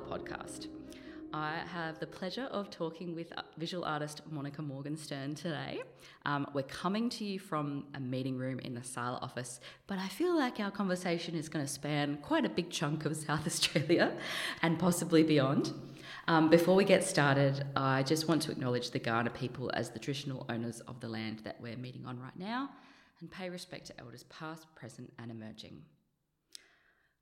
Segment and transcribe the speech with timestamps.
[0.00, 0.68] Podcast.
[1.32, 5.82] I have the pleasure of talking with visual artist Monika Morgenstern today.
[6.24, 10.08] Um, we're coming to you from a meeting room in the SALA office, but I
[10.08, 14.16] feel like our conversation is going to span quite a big chunk of South Australia
[14.62, 15.72] and possibly beyond.
[16.28, 19.98] Um, before we get started, I just want to acknowledge the Kaurna people as the
[19.98, 22.70] traditional owners of the land that we're meeting on right now
[23.20, 25.82] and pay respect to elders past, present, and emerging.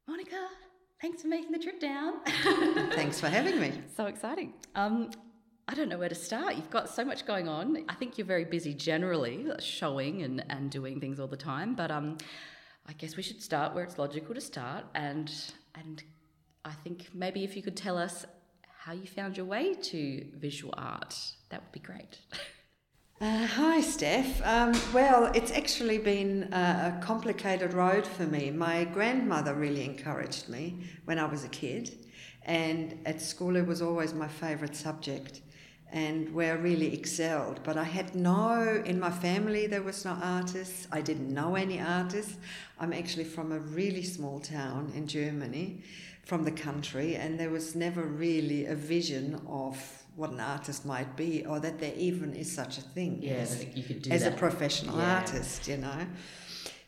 [0.06, 0.48] Monica,
[1.05, 2.15] thanks for making the trip down.
[2.95, 3.71] thanks for having me.
[3.95, 4.55] So exciting.
[4.75, 5.11] Um,
[5.69, 6.57] I don't know where to start.
[6.57, 7.85] You've got so much going on.
[7.91, 11.75] I think you're very busy generally, showing and, and doing things all the time.
[11.75, 12.17] But um,
[12.89, 14.87] I guess we should start where it's logical to start.
[14.95, 15.31] And
[15.75, 16.03] and
[16.65, 18.25] I think maybe if you could tell us
[18.79, 21.15] how you found your way to visual art,
[21.50, 22.19] that would be great.
[23.20, 24.45] Uh, hi, Steph.
[24.45, 28.51] Um, well, it's actually been a, a, complicated road for me.
[28.51, 31.97] My grandmother really encouraged me when I was a kid,
[32.43, 35.43] and at school it was always my favourite subject
[35.93, 37.61] and where I really excelled.
[37.62, 40.89] But I had no, in my family, there was no artists.
[40.91, 42.37] I didn't know any artists.
[42.81, 45.84] I'm actually from a really small town in Germany,
[46.25, 51.17] from the country, and there was never really a vision of what an artist might
[51.17, 54.23] be, or that there even is such a thing yeah, as, you could do as
[54.23, 54.34] that.
[54.34, 55.17] a professional yeah.
[55.17, 56.06] artist, you know.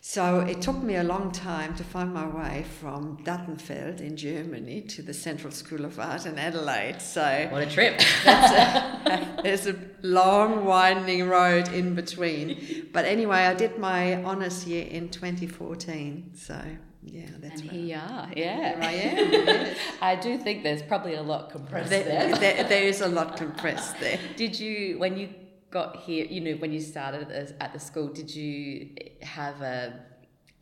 [0.09, 4.83] So it took me a long time to find my way from Dattenfeld in Germany
[4.83, 7.03] to the Central School of Art in Adelaide.
[7.03, 8.01] So what a trip!
[8.25, 12.89] a, there's a long, winding road in between.
[12.93, 16.31] But anyway, I did my honours year in 2014.
[16.37, 16.63] So
[17.07, 17.79] yeah, that's and right.
[17.79, 18.29] here you are.
[18.37, 19.33] Yeah, here I am.
[19.33, 19.79] yes.
[20.03, 22.05] I do think there's probably a lot compressed there.
[22.05, 24.19] There, there, there is a lot compressed there.
[24.37, 25.29] Did you, when you
[25.71, 27.31] got here, you know, when you started
[27.61, 28.91] at the school, did you
[29.23, 30.01] have a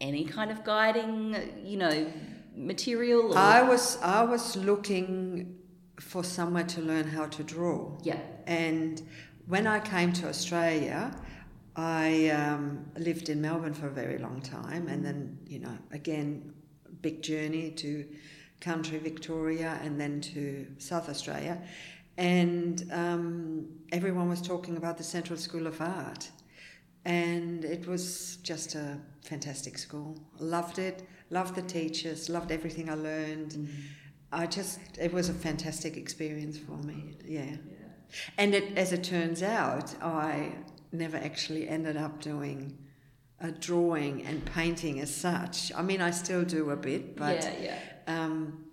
[0.01, 2.13] any kind of guiding, you know,
[2.55, 3.33] material?
[3.33, 3.39] Or?
[3.39, 5.57] I was I was looking
[5.99, 7.97] for somewhere to learn how to draw.
[8.03, 8.19] Yeah.
[8.47, 9.01] And
[9.47, 11.15] when I came to Australia,
[11.77, 16.53] I um, lived in Melbourne for a very long time, and then you know again,
[17.03, 18.07] big journey to
[18.61, 21.61] country Victoria, and then to South Australia,
[22.17, 26.31] and um, everyone was talking about the Central School of Art,
[27.05, 30.17] and it was just a fantastic school.
[30.39, 33.53] Loved it, loved the teachers, loved everything I learned.
[33.53, 33.81] Mm-hmm.
[34.33, 37.17] I just it was a fantastic experience for me.
[37.25, 37.45] Yeah.
[37.45, 37.57] yeah.
[38.39, 40.53] And it, as it turns out, I
[40.95, 42.79] never actually ended up doing
[43.41, 45.73] a drawing and painting as such.
[45.75, 47.79] I mean, I still do a bit, but yeah, yeah.
[48.07, 48.65] Um,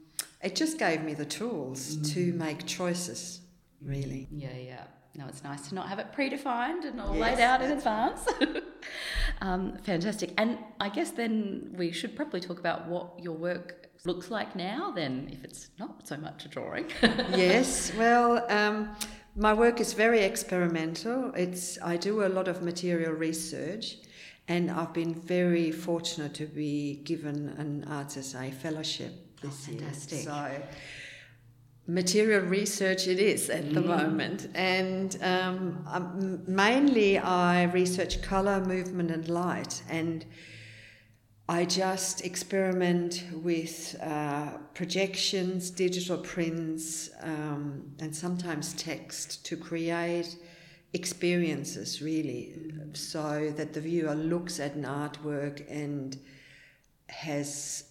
[0.42, 2.14] it just gave me the tools mm.
[2.14, 3.42] to make choices,
[3.82, 4.28] really.
[4.32, 4.84] Yeah, yeah.
[5.14, 8.26] No, it's nice to not have it predefined and all yes, laid out in advance.
[9.42, 10.34] um, fantastic.
[10.38, 14.92] And I guess then we should probably talk about what your work looks like now,
[14.92, 16.86] then, if it's not so much a drawing.
[17.02, 18.96] yes, well, um,
[19.42, 21.34] my work is very experimental.
[21.36, 23.98] It's I do a lot of material research,
[24.48, 30.26] and I've been very fortunate to be given an ArtsSA fellowship this oh, fantastic.
[30.26, 30.26] year.
[30.26, 30.62] So
[31.88, 33.74] material research it is at mm.
[33.74, 40.24] the moment and um, um, mainly i research color movement and light and
[41.52, 50.38] I just experiment with uh, projections, digital prints, um, and sometimes text to create
[50.94, 52.56] experiences really
[52.94, 56.18] so that the viewer looks at an artwork and
[57.08, 57.84] has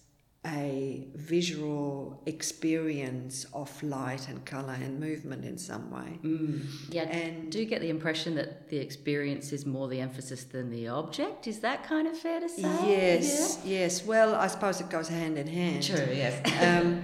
[0.45, 6.19] a visual experience of light and color and movement in some way.
[6.23, 6.65] Mm.
[6.89, 10.71] Yeah, and do you get the impression that the experience is more the emphasis than
[10.71, 11.47] the object?
[11.47, 12.61] Is that kind of fair to say?
[12.61, 13.79] Yes, yeah.
[13.79, 14.03] yes.
[14.03, 15.83] Well, I suppose it goes hand in hand.
[15.83, 16.41] True, yes.
[16.83, 17.03] um,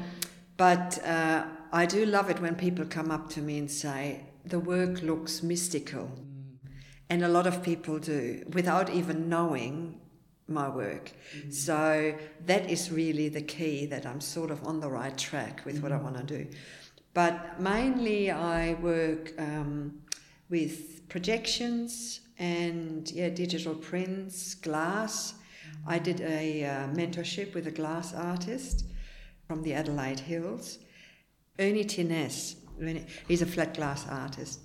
[0.58, 4.60] but uh, I do love it when people come up to me and say, the
[4.60, 6.06] work looks mystical.
[6.06, 6.70] Mm.
[7.10, 10.02] And a lot of people do, without even knowing
[10.48, 11.12] my work.
[11.36, 11.52] Mm-hmm.
[11.52, 12.16] So
[12.46, 15.84] that is really the key that I'm sort of on the right track with mm-hmm.
[15.84, 16.04] what I mm-hmm.
[16.06, 16.48] want to do.
[17.14, 20.00] But mainly I work um,
[20.50, 25.34] with projections and yeah, digital prints, glass.
[25.34, 25.90] Mm-hmm.
[25.90, 28.86] I did a uh, mentorship with a glass artist
[29.48, 30.80] from the Adelaide Hills,
[31.58, 32.56] Erni Tinesz.
[33.28, 34.60] He's a flat glass artist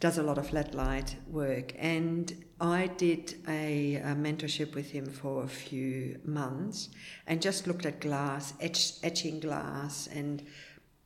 [0.00, 1.72] does a lot of flat light work.
[1.76, 6.88] And I did a, a, mentorship with him for a few months
[7.26, 10.44] and just looked at glass, etch, etching glass, and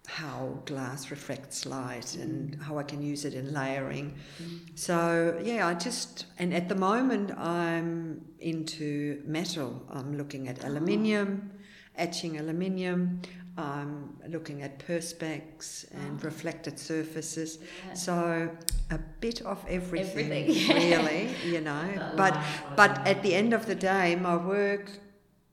[0.07, 4.15] how glass reflects light and how I can use it in layering.
[4.43, 4.79] Mm.
[4.79, 9.83] So, yeah, I just, and at the moment I'm into metal.
[9.91, 11.53] I'm looking at aluminium
[11.97, 13.21] etching aluminium.
[13.57, 16.25] I'm looking at perspex and Oh.
[16.25, 17.59] reflected surfaces.
[17.59, 17.95] Yeah.
[17.95, 18.51] So
[18.91, 20.77] a bit of everything, Everything.
[20.77, 22.13] really, you know.
[22.17, 22.35] But
[22.77, 24.91] but at the end of the day, my work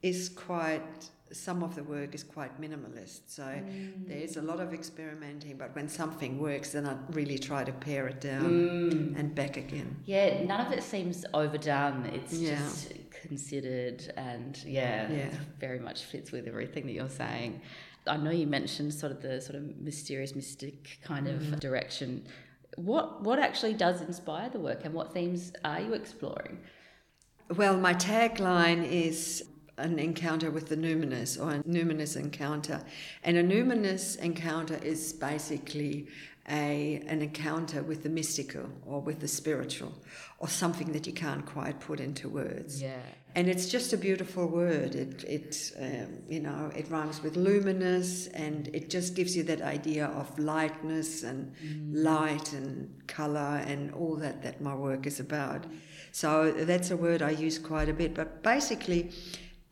[0.01, 1.09] is quite.
[1.31, 3.21] Some of the work is quite minimalist.
[3.27, 4.07] So Mm.
[4.07, 5.57] there's a lot of experimenting.
[5.57, 9.19] But when something works, then I really try to pare it down Mm.
[9.19, 9.97] and back again.
[10.05, 12.05] Yeah, none of it seems overdone.
[12.07, 12.57] It's Yeah.
[12.57, 12.93] just
[13.27, 15.29] considered and yeah, Yeah.
[15.59, 17.61] very much fits with everything that you're saying.
[18.07, 21.53] I know you mentioned sort of the sort of mysterious mystic kind Mm-hmm.
[21.53, 22.25] of direction.
[22.75, 26.59] What what actually does inspire the work and what themes are you exploring?
[27.55, 29.43] Well, my tagline is
[29.77, 32.81] an encounter with the numinous or a numinous encounter.
[33.23, 36.07] And a numinous encounter is basically
[36.47, 39.93] a, an encounter with the mystical or with the spiritual
[40.39, 42.81] or something that you can't quite put into words.
[42.81, 43.01] Yeah.
[43.35, 44.95] And it's just a beautiful word.
[44.95, 49.61] It, it um, you know, it rhymes with luminous, and it just gives you that
[49.61, 51.53] idea of lightness and
[51.91, 55.65] light and color and all that that my work is about.
[56.11, 58.15] So that's a word I use quite a bit.
[58.15, 59.11] But basically,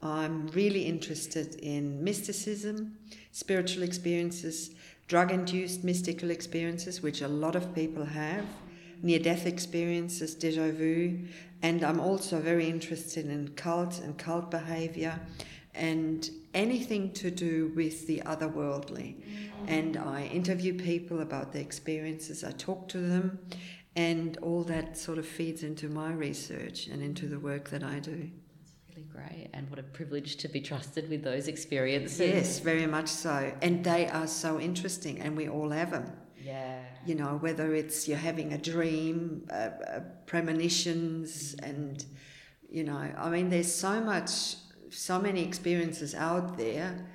[0.04, 2.98] I'm really interested in mysticism,
[3.31, 4.69] spiritual experiences,
[5.07, 8.45] drug-induced mystical experiences, which a lot of people have
[9.01, 11.19] near-death experiences, deja vu,
[11.62, 15.19] and I'm also very interested in cult and cult behavior
[15.74, 19.15] and anything to do with the otherworldly.
[19.68, 23.39] And I interview people about their experiences, I talk to them,
[23.95, 28.00] and all that sort of feeds into my research and into the work that I
[28.00, 28.30] do.
[29.18, 29.50] Great.
[29.54, 32.19] And what a privilege to be trusted with those experiences.
[32.19, 33.52] Yes, very much so.
[33.62, 36.08] And they are so interesting, and we all have them.
[36.40, 36.80] Yeah.
[37.06, 42.06] you know, whether it's you're having a dream, uh, uh, premonitions, and,
[42.69, 44.56] you know, I mean, there's so much,
[44.90, 47.08] so many experiences out there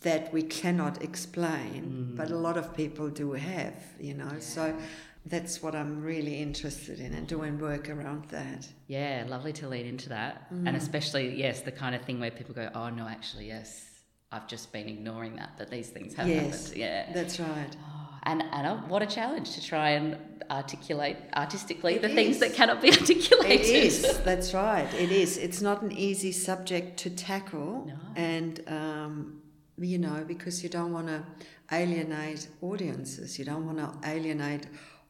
[0.00, 4.76] that we cannot explain, but a lot of people do have, you know, so
[5.26, 8.68] that's what I'm really interested in and doing work around that.
[8.88, 10.52] Yeah, lovely to lean into that.
[10.52, 10.68] Mm.
[10.68, 13.86] And especially, yes, the kind of thing where people go, oh, no, actually, yes,
[14.30, 16.64] I've just been ignoring that, that these things have Yes.
[16.64, 16.76] happened.
[16.76, 17.12] Yeah.
[17.14, 17.76] That's right.
[17.86, 20.18] Oh, and Anna, what a challenge to try and
[20.50, 23.66] articulate artistically It the things that cannot be articulated.
[23.66, 24.18] It is.
[24.24, 24.92] That's right.
[24.94, 25.38] It is.
[25.38, 27.94] It's not an easy subject to tackle, No.
[28.16, 29.42] and um,
[29.78, 31.24] you know because you don't want to
[31.72, 33.38] alienate audiences.
[33.38, 34.66] You don't want to alienate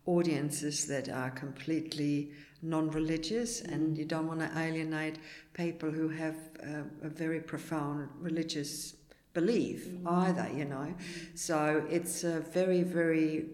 [0.07, 2.31] audiences that are completely
[2.63, 3.73] non-religious, mm.
[3.73, 5.19] and you don't want to alienate
[5.53, 8.95] people who have a, a very profound religious
[9.33, 10.11] belief mm.
[10.25, 10.49] either.
[10.55, 11.39] You know, mm.
[11.39, 13.47] so it's a very, very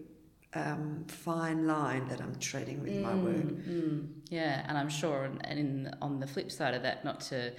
[0.53, 3.35] um, fine line that I'm treading with my work.
[3.35, 7.53] Mm, yeah, and I'm sure, and, in, on the flip side of that, not to,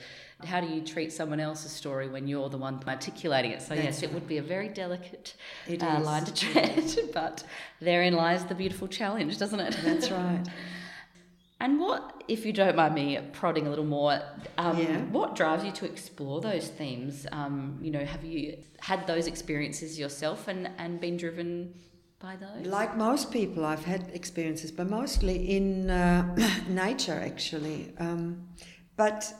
[0.44, 3.62] how do you treat someone else's story when you're the one articulating it?
[3.62, 5.34] So That's yes, it would be a very delicate
[5.80, 7.44] uh, line to tread, but
[7.80, 9.76] therein lies the beautiful challenge, doesn't it?
[9.82, 10.42] That's right.
[11.60, 14.20] And what, if you don't mind me prodding a little more,
[14.58, 14.98] um, Yeah.
[15.04, 17.24] what drives you to explore those themes?
[17.30, 21.72] Um, you know, have you had those experiences yourself and, and been driven
[22.22, 22.66] by those?
[22.66, 26.34] Like most people, I've had experiences, but mostly in uh,
[26.68, 27.92] nature, actually.
[27.98, 28.48] Um,
[28.96, 29.32] but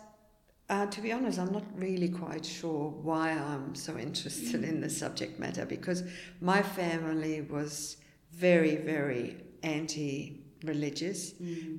[0.69, 4.91] uh, to be honest, I'm not really quite sure why I'm so interested in the
[4.91, 6.03] subject matter because
[6.41, 7.99] my family was
[8.33, 11.35] very, very anti religious.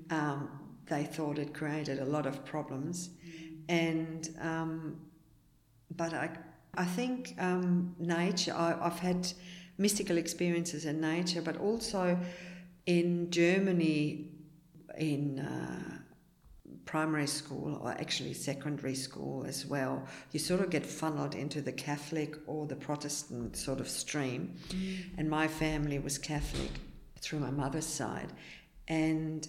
[0.10, 0.50] Um,
[0.88, 3.10] they thought it created a lot of problems.
[3.69, 4.98] And, um,
[5.95, 6.29] but I,
[6.75, 9.31] I think um, nature, I, I've had
[9.77, 12.17] mystical experiences in nature, but also
[12.85, 14.29] in Germany,
[14.97, 15.99] in uh,
[16.85, 21.71] primary school or actually secondary school as well, you sort of get funneled into the
[21.71, 24.55] Catholic or the Protestant sort of stream.
[25.17, 26.71] And my family was Catholic
[27.19, 28.33] through my mother's side.
[28.87, 29.47] And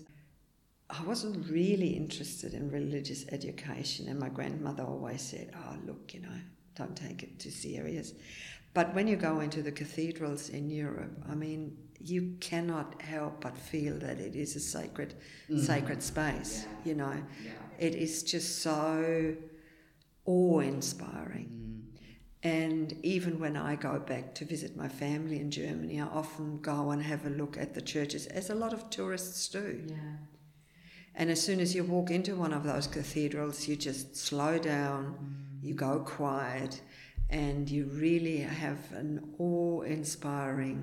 [0.88, 6.20] I wasn't really interested in religious education, and my grandmother always said, Oh, look, you
[6.20, 6.38] know,
[6.76, 8.12] don't take it too serious.
[8.74, 13.56] But when you go into the cathedrals in Europe, I mean, you cannot help but
[13.56, 15.14] feel that it is a sacred,
[15.48, 15.60] mm-hmm.
[15.62, 16.66] sacred space.
[16.84, 17.16] You know,
[17.78, 19.36] it is just so
[20.26, 21.46] awe-inspiring.
[21.46, 21.70] Mm-hmm.
[22.42, 26.90] And even when I go back to visit my family in Germany, I often go
[26.90, 29.82] and have a look at the churches, as a lot of tourists do.
[29.86, 29.96] Yeah.
[31.14, 35.14] And as soon as you walk into one of those cathedrals, you just slow down,
[35.14, 35.66] mm-hmm.
[35.66, 36.82] you go quiet,
[37.34, 40.78] and you really have an awe inspiring,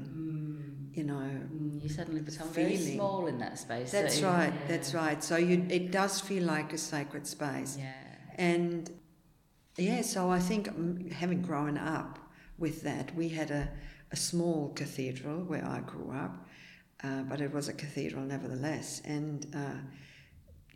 [0.94, 1.14] you know.
[1.14, 3.92] Mm, You suddenly become very small in that space.
[3.92, 4.68] That's so- right, yeah.
[4.68, 5.24] that's right.
[5.24, 7.78] So you, it does feel like a sacred space.
[7.80, 7.94] Yeah.
[8.36, 8.90] And
[9.78, 12.20] yeah, so I think mm, having grown up
[12.58, 13.70] with that, we had a,
[14.12, 16.34] a small cathedral where I grew up,
[17.04, 19.02] uh, but it was a cathedral nevertheless.
[19.06, 19.80] And, uh,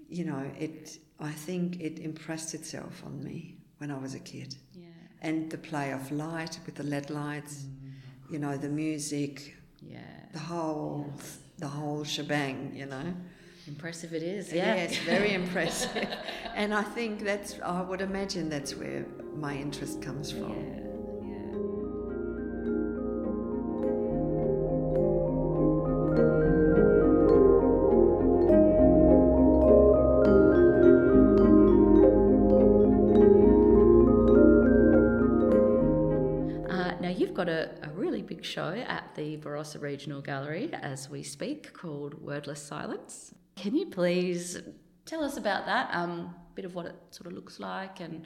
[0.08, 4.56] you know, it, I think it impressed itself on me when I was a kid.
[4.74, 4.85] Yeah.
[5.28, 8.34] And the play of light with the LED lights, mm-hmm.
[8.34, 9.34] you know, the music,
[9.82, 10.00] Yeah.
[10.34, 11.12] the whole,
[11.58, 13.08] the whole shebang, you know.
[13.68, 14.54] Impressive it is.
[14.54, 14.76] Yeah.
[14.76, 16.08] Yes, very impressive.
[16.62, 19.06] and I think that's, I would imagine that's where
[19.46, 20.52] my interest comes from.
[20.54, 20.85] yeah.
[37.36, 42.14] Got a, a really big show at the Barossa Regional Gallery as we speak called
[42.22, 43.36] Wordless Silence.
[43.58, 44.62] Can you please
[45.06, 45.90] tell us about that?
[45.94, 48.26] Um, a bit of what it sort of looks like and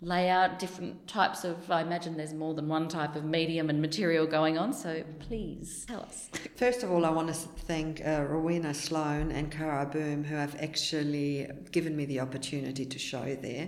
[0.00, 3.82] lay out different types of, I imagine there's more than one type of medium and
[3.82, 6.30] material going on, so please tell us.
[6.56, 10.54] First of all, I want to thank uh, Rowena Sloan and Cara Boom, who have
[10.60, 13.66] actually given me the opportunity to show there.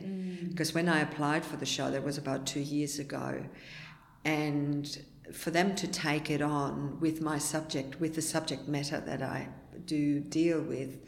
[0.48, 3.44] Because when I applied for the show, that was about two years ago,
[4.24, 9.22] and for them to take it on with my subject, with the subject matter that
[9.22, 9.48] I
[9.84, 10.98] do deal with,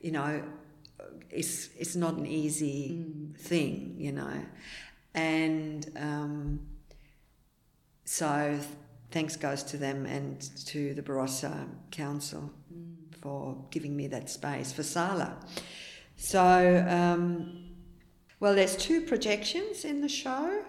[0.00, 0.42] you know,
[1.30, 3.04] it's it's not an easy
[3.38, 4.44] thing, you know,
[5.14, 5.90] and.
[5.96, 6.60] Um,
[8.06, 8.58] so
[9.10, 12.52] thanks goes to them and to the Barossa Council
[13.20, 15.36] for giving me that space for Sala.
[16.16, 17.74] So, um,
[18.38, 20.62] well, there's two projections in the show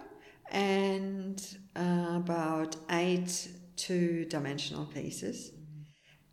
[0.50, 5.52] and uh, about eight two-dimensional pieces.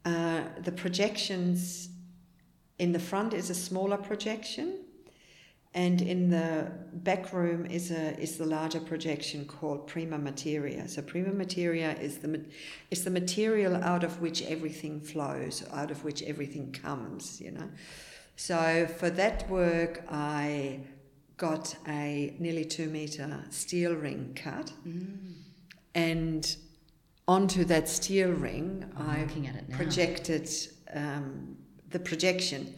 [0.03, 1.89] Uh, the projections
[2.79, 4.86] in the front is a smaller projection
[5.75, 10.88] and in the back room is a is the larger projection called prima materia.
[10.88, 12.45] So prima materia is the
[12.91, 17.41] is the material out of which everything flows, out of which everything comes.
[17.41, 17.69] You know.
[18.38, 20.79] So for that work, I
[21.38, 24.72] got a nearly two meter steel ring cut,
[25.94, 26.56] and
[27.27, 29.77] onto that steel ring, I'm I looking at it now.
[29.77, 30.50] projected
[30.94, 31.58] um,
[31.89, 32.75] the projection.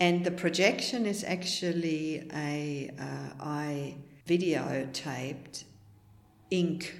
[0.00, 3.94] And the projection is actually a uh, I
[4.26, 5.64] videotaped
[6.50, 6.94] ink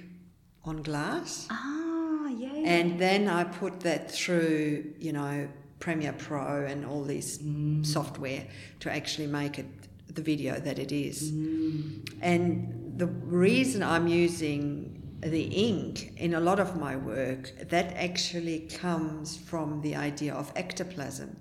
[0.63, 2.49] on glass, Ah, yeah.
[2.65, 7.39] and then I put that through, you know, Premiere Pro and all this
[7.81, 8.45] software
[8.79, 9.65] to actually make it
[10.13, 11.31] the video that it is.
[11.31, 12.07] Mm.
[12.21, 18.61] And the reason I'm using the ink in a lot of my work, that actually
[18.61, 21.35] comes from the idea of ectoplasm.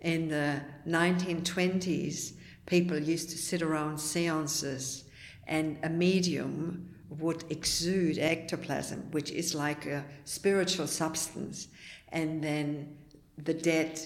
[0.00, 2.32] In the 1920s,
[2.66, 5.04] people used to sit around seances
[5.46, 11.68] and a medium would exude ectoplasm, which is like a spiritual substance,
[12.10, 12.96] and then
[13.38, 13.98] the dead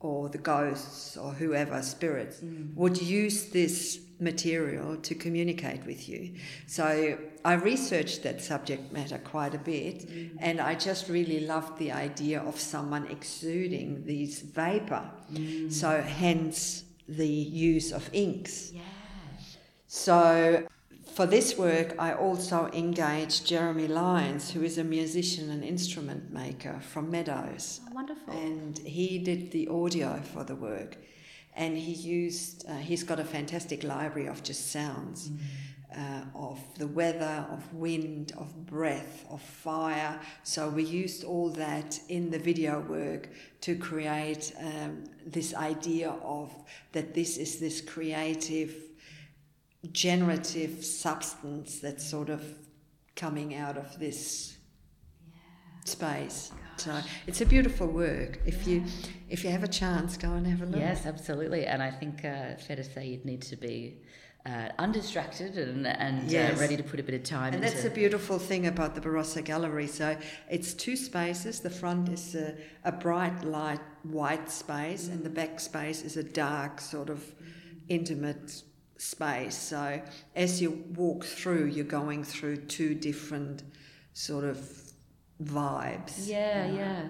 [0.00, 2.74] or the ghosts or whoever spirits mm.
[2.74, 6.34] would use this material to communicate with you.
[6.66, 10.36] So I researched that subject matter quite a bit mm.
[10.38, 15.10] and I just really loved the idea of someone exuding these vapor.
[15.32, 15.72] Mm.
[15.72, 18.72] So hence the use of inks.
[18.72, 18.82] yeah.
[19.86, 20.66] So
[21.12, 26.80] for this work, I also engaged Jerome Lyons, who is a musician and instrument maker
[26.80, 27.80] from Meadows.
[27.86, 28.32] Oh, wonderful.
[28.32, 30.96] And he did the audio for the work.
[31.54, 35.30] And he used, uh, he's got a fantastic library of just sounds
[35.96, 40.20] uh, of the weather, of wind, of breath, of fire.
[40.44, 43.28] So we used all that in the video work
[43.62, 46.54] to create um, this idea of
[46.92, 48.74] that this is this creative
[49.92, 52.42] generative substance that's sort of
[53.16, 54.56] coming out of this
[55.84, 56.52] space.
[56.76, 58.40] So it's a beautiful work.
[58.46, 58.84] If you
[59.28, 60.80] if you have a chance, go and have a look.
[60.80, 61.66] Yes, absolutely.
[61.66, 63.98] And I think uh, fair to say you'd need to be
[64.46, 66.56] uh, undistracted and, and Yes.
[66.56, 69.00] uh, ready to put a bit of time And that's a beautiful thing about the
[69.02, 69.86] Barossa Gallery.
[69.86, 70.16] So
[70.50, 71.60] it's two spaces.
[71.60, 76.22] The front is a, a bright light white space, and the back space is a
[76.22, 77.34] dark, sort of
[77.88, 78.62] intimate
[79.00, 79.56] space.
[79.56, 80.00] So
[80.36, 83.62] as you walk through, you're going through two different
[84.12, 84.58] sort of
[85.42, 86.26] vibes.
[86.28, 86.78] Yeah, you know.
[86.78, 87.08] yeah.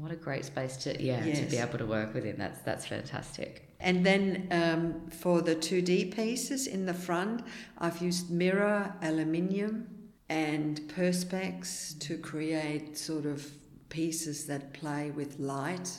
[0.00, 2.36] What a great space to yeah to be able to work within.
[2.36, 3.66] That's that's fantastic.
[3.78, 7.44] And then um, for the 2D pieces in the front,
[7.78, 9.86] I've used mirror, aluminium,
[10.30, 13.46] and perspex to create sort of
[13.90, 15.90] pieces that play with light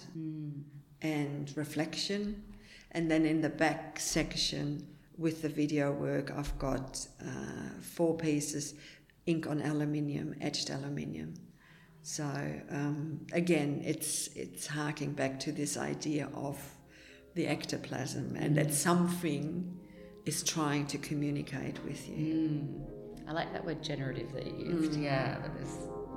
[1.02, 2.44] and reflection.
[2.92, 8.76] And then in the back section, with the video work, I've got uh, four pieces,
[9.26, 11.34] ink on aluminium, etched aluminium.
[12.02, 12.24] So
[12.70, 16.58] um, again, it's it's harking back to this idea of
[17.36, 19.78] the ectoplasm and that something
[20.26, 22.16] is trying to communicate with you.
[22.16, 22.82] Mm.
[23.28, 24.94] I like that word generative that you used.
[24.94, 25.04] Mm.
[25.04, 25.76] Yeah, that there's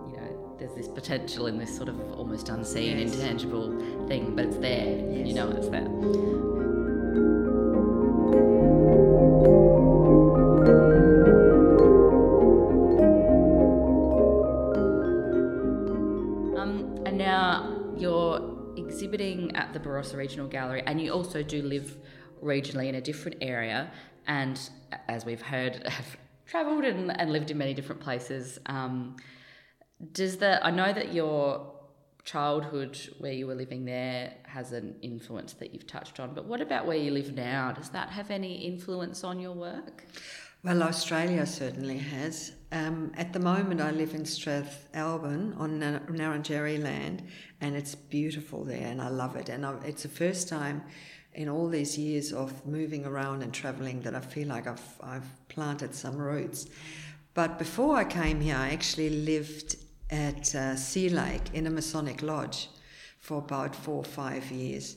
[0.09, 3.15] you know there's this potential in this sort of almost unseen, Yes.
[3.15, 4.87] intangible thing, but it's there.
[5.27, 6.70] You know it's there.
[20.13, 21.97] The Regional Gallery, and you also do live
[22.43, 23.91] regionally in a different area.
[24.27, 24.59] And
[25.09, 28.59] as we've heard, have travelled and, and lived in many different places.
[28.67, 29.17] Um,
[30.13, 31.75] does the I know that your
[32.25, 36.61] childhood where you were living there has an influence that you've touched on, but what
[36.61, 37.73] about where you live now?
[37.73, 40.05] Does that have any influence on your work?
[40.63, 42.53] Well, Australia certainly has.
[42.71, 47.23] Um, at the moment, I live in Strathalbyn on Nar- Ngarrindjeri land,
[47.63, 49.49] and it's beautiful there, and I love it.
[49.49, 50.83] And I, it's the first time
[51.33, 55.49] in all these years of moving around and travelling that I feel like I've I've
[55.49, 56.67] planted some roots.
[57.33, 59.77] But before I came here, I actually lived
[60.11, 62.69] at uh, Sea Lake in a Masonic lodge
[63.19, 64.97] for about four or five years.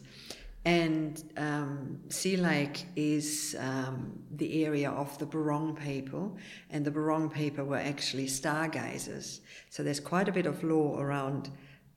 [0.65, 6.37] And um, Sea Lake is um, the area of the Boorong people,
[6.69, 9.41] and the Boorong people were actually stargazers.
[9.69, 11.49] So there's quite a bit of law around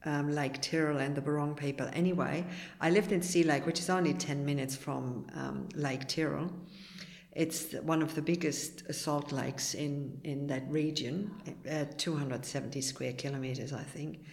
[0.03, 1.89] um, Lake Tyrrell and the Boorong people.
[1.93, 2.45] Anyway,
[2.81, 6.51] I lived in Sea Lake, which is only 10 minutes from um, Lake Tyrrell.
[7.31, 11.31] It's one of the biggest salt lakes in, in that region,
[11.69, 14.25] uh, 270 square kilometers, I think.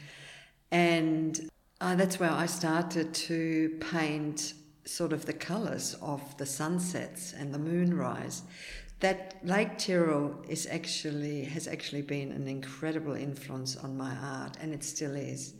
[0.70, 1.50] And
[1.84, 4.54] uh, that's where I started to paint
[4.86, 8.42] sort of the colors of the sunsets and the moonrise.
[9.00, 14.72] That Lake Tyrrell is actually has actually been an incredible influence on my art, and
[14.72, 15.52] it still is,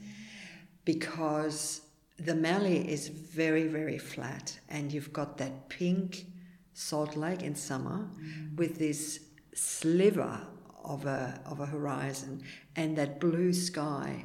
[0.86, 1.82] because
[2.18, 6.24] the Mallee is very very flat, and you've got that pink
[6.72, 8.08] salt lake in summer
[8.56, 9.20] with this
[9.52, 10.40] sliver
[10.82, 12.42] of a of a horizon
[12.76, 14.24] and that blue sky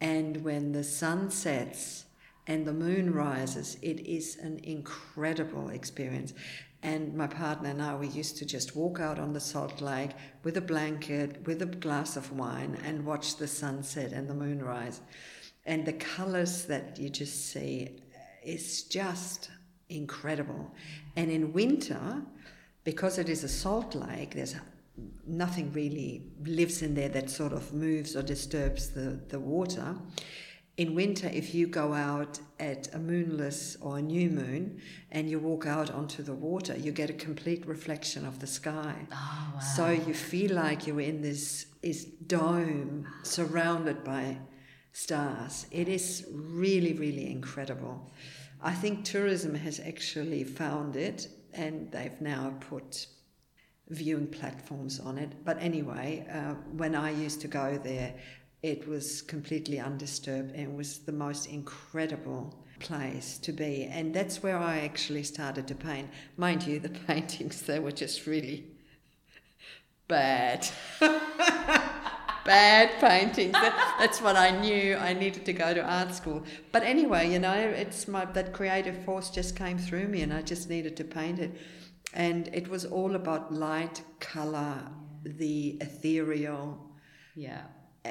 [0.00, 2.04] and when the sun sets
[2.46, 6.32] and the moon rises it is an incredible experience
[6.82, 10.12] and my partner and I we used to just walk out on the salt lake
[10.42, 14.62] with a blanket with a glass of wine and watch the sunset and the moon
[14.62, 15.00] rise
[15.66, 19.50] and the colors that you just see eh, is just
[19.88, 20.70] incredible.
[21.16, 22.22] And in winter,
[22.84, 24.56] because it is a salt lake, there's
[25.26, 29.96] nothing really lives in there that sort of moves or disturbs the, the water.
[30.76, 35.38] In winter, if you go out at a moonless or a new moon and you
[35.38, 38.94] walk out onto the water, you get a complete reflection of the sky.
[39.12, 39.60] Oh, wow.
[39.60, 44.38] So you feel like you're in this, this dome surrounded by
[44.92, 45.66] stars.
[45.70, 48.10] It is really, really incredible.
[48.62, 53.06] I think tourism has actually found it and they've now put
[53.90, 55.44] viewing platforms on it.
[55.44, 58.14] But anyway, uh, when I used to go there,
[58.62, 63.84] it was completely undisturbed and was the most incredible place to be.
[63.90, 66.08] And that's where I actually started to paint.
[66.36, 68.64] Mind you, the paintings, they were just really
[70.08, 70.66] bad.
[72.44, 73.52] bad paintings.
[73.52, 74.96] That, that's what I knew.
[74.96, 76.44] I needed to go to art school.
[76.72, 80.42] But anyway, you know, it's my that creative force just came through me, and I
[80.42, 81.52] just needed to paint it.
[82.14, 84.82] And it was all about light, color,
[85.24, 86.78] the ethereal,
[87.36, 87.62] Yeah.
[88.04, 88.08] uh,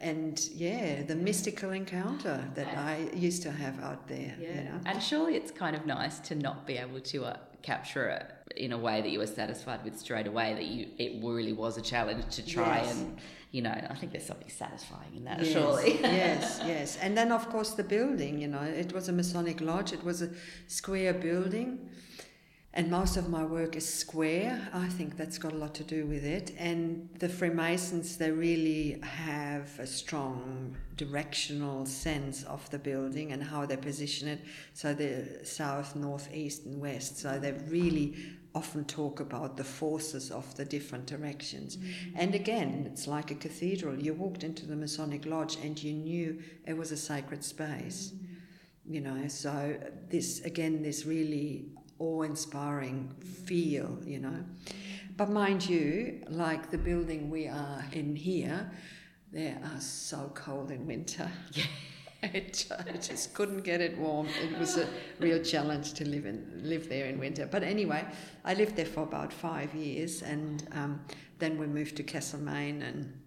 [0.00, 4.34] and yeah, the mystical encounter that I used to have out there.
[4.38, 4.48] Yeah.
[4.56, 4.80] You know?
[4.86, 8.72] And surely it's kind of nice to not be able to uh, capture it in
[8.72, 11.82] a way that you were satisfied with straight away, that you it really was a
[11.82, 12.92] challenge to try Yes.
[13.00, 13.18] and,
[13.52, 15.98] you know, I think there's something satisfying in that, Yes, surely.
[16.02, 16.98] yes, yes.
[17.02, 20.22] And then, of course, the building, you know, it was a Masonic lodge, it was
[20.22, 20.30] a
[20.68, 21.88] square building.
[22.72, 24.68] And most of my work is square.
[24.72, 26.52] I think that's got a lot to do with it.
[26.56, 33.66] And the Freemasons, they really have a strong directional sense of the building and how
[33.66, 34.40] they position it.
[34.74, 37.18] So the south, north, east, and west.
[37.18, 38.14] So they really
[38.54, 41.76] often talk about the forces of the different directions.
[41.76, 42.16] Mm-hmm.
[42.16, 43.98] And again, it's like a cathedral.
[43.98, 48.12] You walked into the Masonic lodge and you knew it was a sacred space.
[48.14, 48.94] Mm-hmm.
[48.94, 49.76] You know, so
[50.08, 51.66] this again, this really
[52.00, 54.44] awe-inspiring feel, you know.
[55.16, 58.70] But mind you, like the building we are in here,
[59.32, 61.30] they are so cold in winter.
[61.52, 61.64] Yeah.
[62.22, 64.28] It, I just couldn't get it warm.
[64.42, 64.86] It was a
[65.20, 67.46] real challenge to live in live there in winter.
[67.46, 68.04] But anyway,
[68.44, 71.00] I lived there for about five years, and um,
[71.38, 73.18] then we moved to Castlemaine and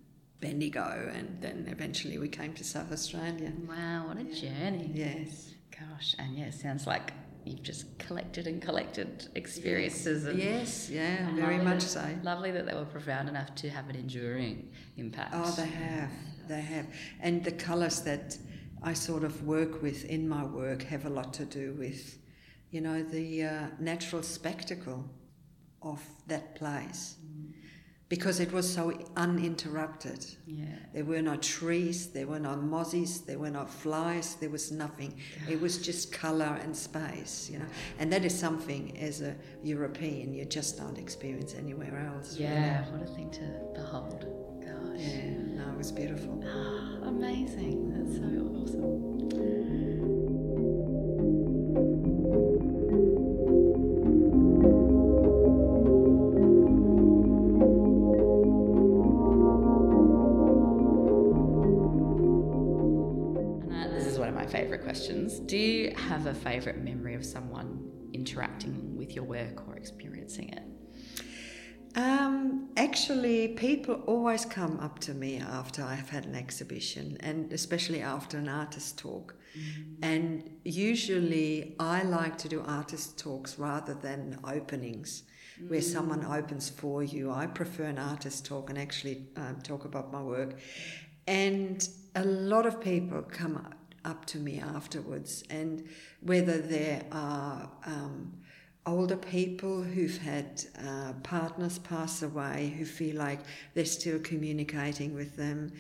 [0.41, 3.51] Bendigo, and then eventually we came to South Australia.
[3.67, 4.91] Wow, what a journey.
[4.93, 5.55] Yes.
[5.71, 7.13] Gosh, and yeah, it sounds like
[7.45, 10.25] you've just collected and collected experiences.
[10.25, 12.19] And, Yes, yeah, very much that- so.
[12.23, 15.31] Lovely that they were profound enough to have an enduring impact.
[15.33, 16.11] Oh, they have.
[16.47, 16.87] They have.
[17.19, 18.37] And the colours that
[18.81, 22.17] I sort of work with in my work have a lot to do with,
[22.71, 25.09] you know, the uh, natural spectacle
[25.81, 27.15] of that place.
[28.13, 30.23] Because it was so uninterrupted.
[30.45, 30.65] Yeah.
[30.93, 35.11] There were no trees, there were no mozzies, there were no flies, there was nothing.
[35.49, 37.65] It was just colour and space, you know.
[37.97, 42.37] And that is something as a European you just don't experience anywhere else.
[42.37, 42.51] really.
[42.51, 44.21] Yeah, what a thing to behold.
[44.61, 44.99] Gosh.
[44.99, 46.43] Yeah, no, it was beautiful.
[46.45, 47.77] Ah, amazing.
[47.95, 48.27] That's so
[48.61, 49.12] awesome.
[65.53, 70.63] Do you have a favourite memory of someone interacting with your work or experiencing it?
[71.95, 78.01] Um, actually, people always come up to me after I've had an exhibition, and especially
[78.01, 79.35] after an artist talk.
[80.01, 85.21] And usually, I like to do artist talks rather than openings,
[85.67, 87.29] where someone opens for you.
[87.29, 90.57] I prefer an artist talk and actually um, talk about my work.
[91.27, 93.57] And a lot of people come
[94.05, 95.87] up to me afterwards, and
[96.21, 98.33] whether there are um,
[98.85, 103.39] older people who've had uh, partners pass away who feel like
[103.73, 105.71] they're still communicating with them,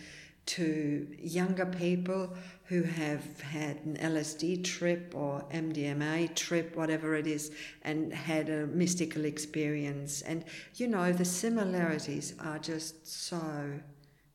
[0.45, 2.33] to younger people
[2.65, 7.51] who have had an LSD trip or MDMA trip, whatever it is,
[7.83, 10.21] and had a mystical experience.
[10.21, 10.43] And
[10.75, 13.73] you know, the similarities are just so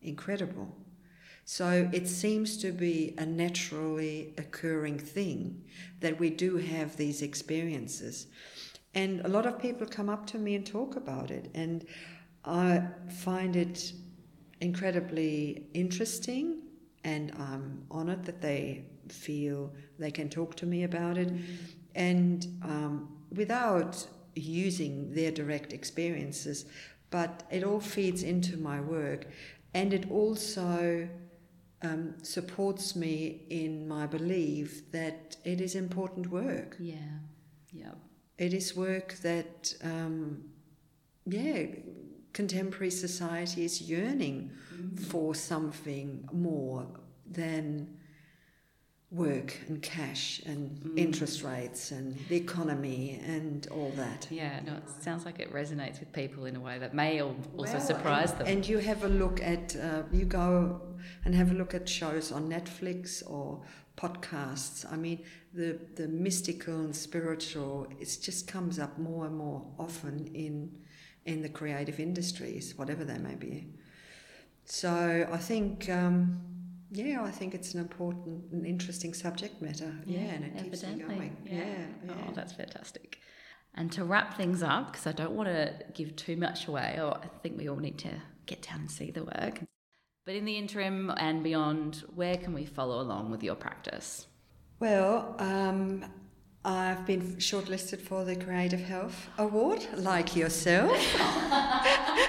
[0.01, 0.74] incredible.
[1.50, 5.64] So it seems to be a naturally occurring thing
[6.00, 8.26] that we do have these experiences.
[8.94, 11.50] And a lot of people come up to me and talk about it.
[11.54, 11.87] And
[12.44, 13.94] I find it
[14.61, 16.64] incredibly interesting.
[17.04, 21.32] And I'm honored that they feel they can talk to me about it.
[21.94, 26.66] And um, without using their direct experiences,
[27.08, 29.28] but it all feeds into my work.
[29.72, 31.08] And it also
[31.83, 36.77] um, supports me in my belief that it is important work.
[36.79, 36.97] Yeah.
[37.73, 37.93] Yeah.
[38.37, 40.45] It is work that, um,
[41.27, 41.67] yeah,
[42.33, 44.51] contemporary society is yearning
[45.09, 46.87] for something more
[47.29, 47.99] than
[49.11, 54.29] work and cash and interest rates and the economy and all that.
[54.31, 57.38] Yeah, no, it sounds like it resonates with people in a way that may also
[57.55, 58.47] Well, surprise and, them.
[58.49, 60.81] And you have a look at, uh, you go
[61.24, 63.62] and have a look at shows on Netflix or
[63.96, 64.90] podcasts.
[64.90, 70.30] I mean, the, the mystical and spiritual, it just comes up more and more often
[70.34, 70.70] in,
[71.24, 73.66] in the creative industries, whatever they may be.
[74.64, 76.40] So I think, um,
[76.90, 79.92] yeah, I think it's an important and interesting subject matter.
[80.06, 81.16] Yeah, and it keeps me evidently.
[81.16, 81.37] going.
[81.44, 81.87] Yeah.
[82.06, 82.12] yeah.
[82.28, 83.18] Oh, that's fantastic.
[83.74, 87.16] And to wrap things up, because I don't want to give too much away, or
[87.16, 88.11] I think we all need to
[88.46, 89.61] get down and see the work.
[90.29, 94.27] But in the interim and beyond, where can we follow along with your practice?
[94.79, 96.05] Well, um,
[96.67, 100.93] I've been shortlisted for the Creative Health Award, like yourself.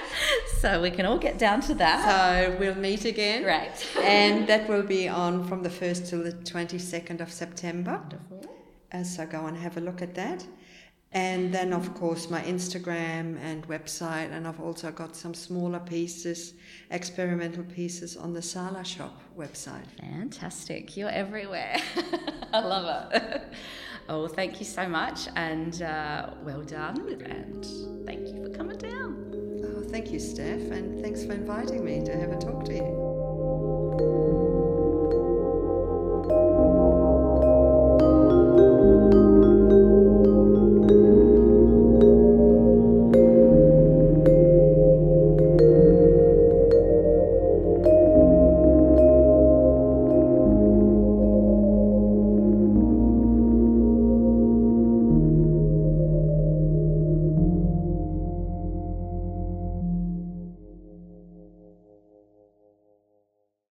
[0.60, 1.98] So we can all get down to that.
[2.06, 3.42] so we'll meet again.
[3.42, 3.86] Great.
[4.02, 7.98] And that will be on from the 1st till the 22nd of September.
[7.98, 8.56] Wonderful.
[8.92, 10.46] Uh, so go and have a look at that.
[11.12, 14.30] And then, of course, my Instagram and website.
[14.30, 16.54] And I've also got some smaller pieces,
[16.90, 19.86] experimental pieces on the Sala Shop website.
[19.98, 20.96] Fantastic.
[20.96, 21.78] You're everywhere.
[22.52, 23.42] I love it.
[24.08, 26.98] Oh, thank you so much and uh, well done.
[27.24, 27.64] And
[28.04, 29.30] thank you for coming down.
[29.64, 32.99] Oh, thank you, Steph, and thanks for inviting me to have a talk to you.